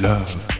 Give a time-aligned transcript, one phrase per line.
[0.00, 0.59] love.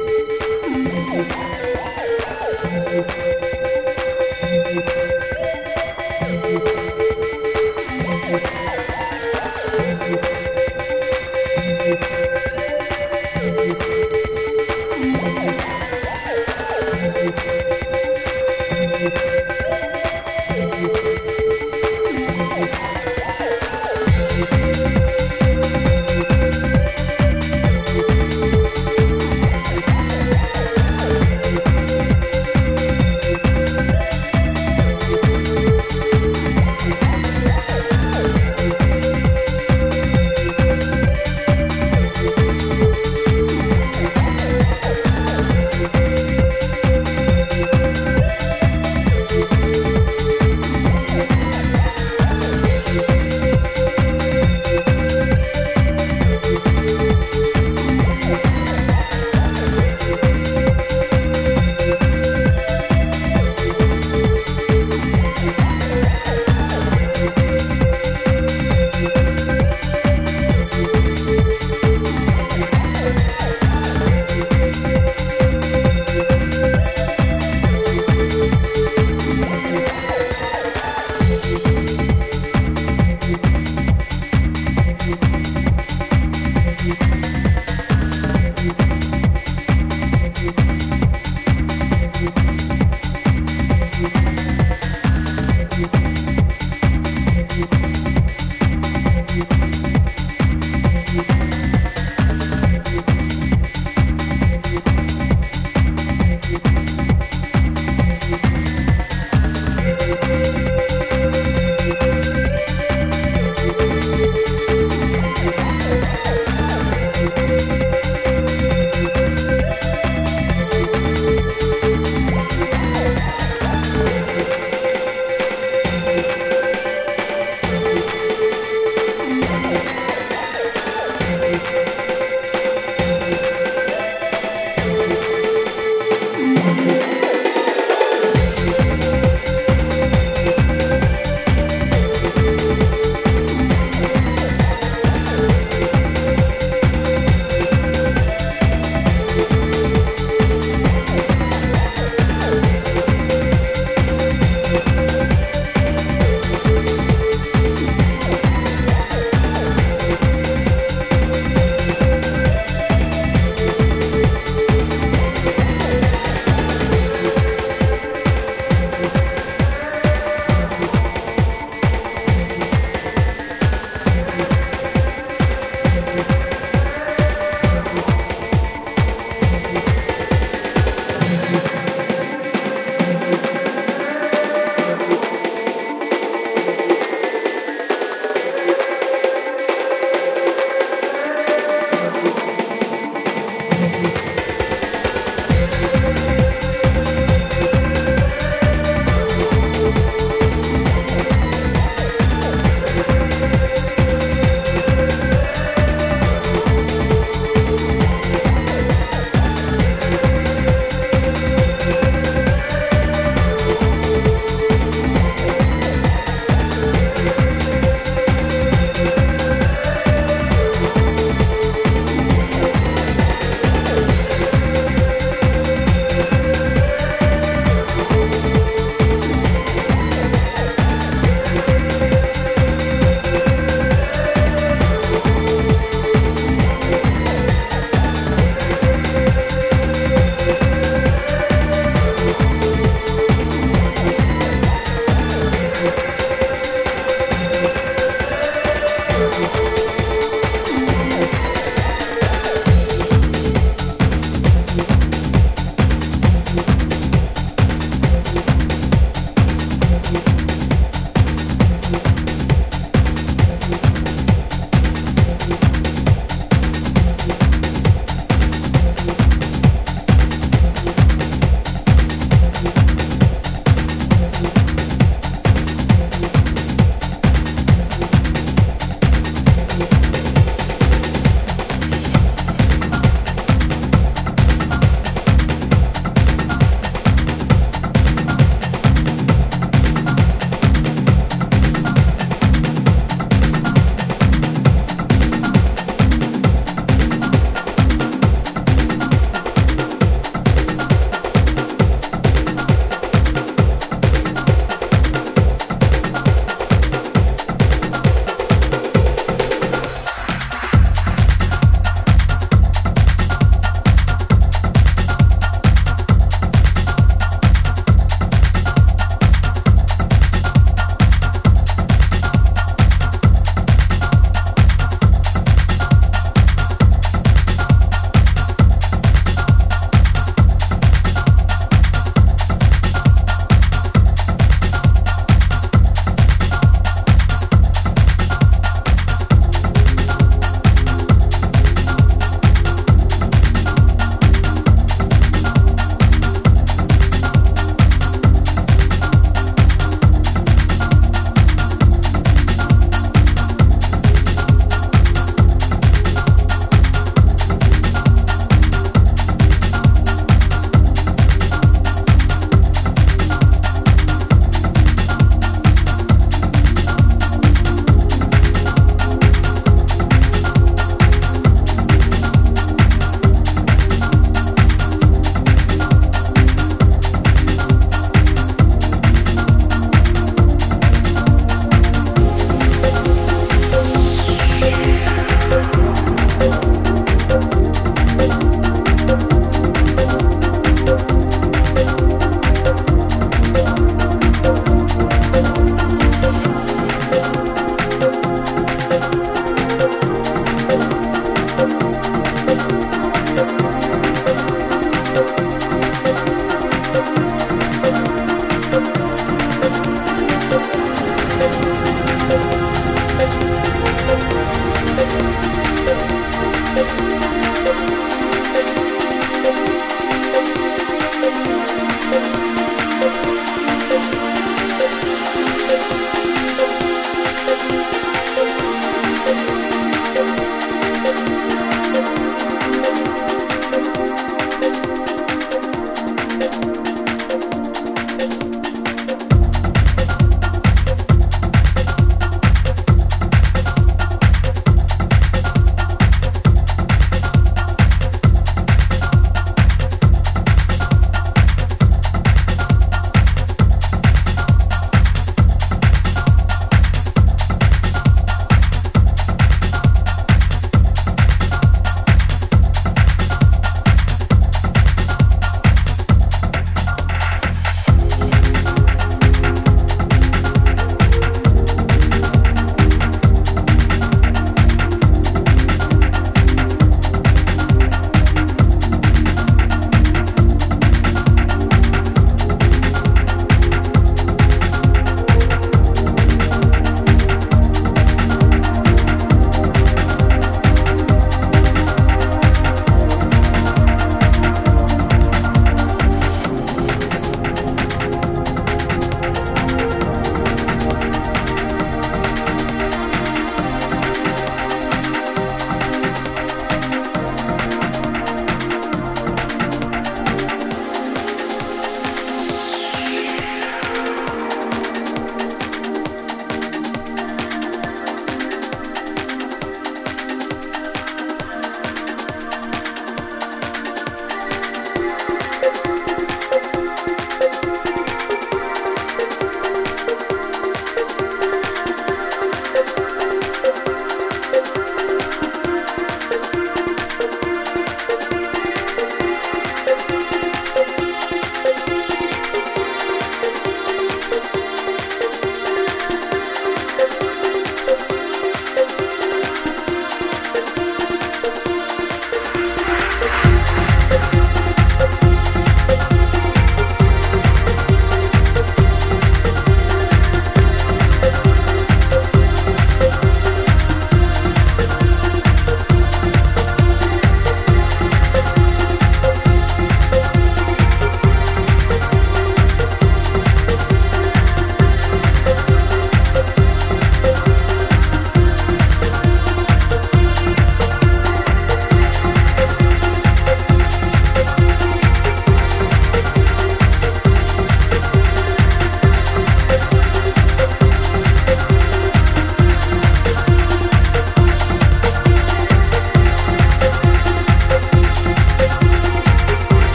[0.91, 1.31] Música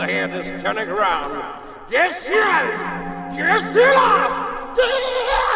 [0.00, 1.30] the head is turning around.
[1.90, 3.36] Yes, yes!
[3.36, 4.30] Yes, yes!
[4.78, 5.49] Mind